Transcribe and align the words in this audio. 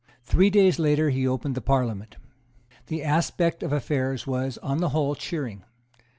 Three 0.25 0.49
days 0.49 0.79
later 0.79 1.11
he 1.11 1.27
opened 1.27 1.53
the 1.53 1.61
Parliament. 1.61 2.15
The 2.87 3.03
aspect 3.03 3.61
of 3.61 3.71
affairs 3.71 4.25
was, 4.25 4.57
on 4.63 4.79
the 4.79 4.89
whole, 4.89 5.13
cheering. 5.13 5.63